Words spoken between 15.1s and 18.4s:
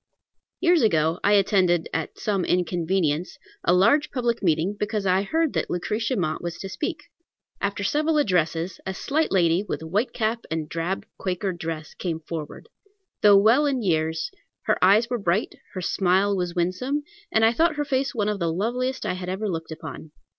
bright; her smile was winsome, and I thought her face one of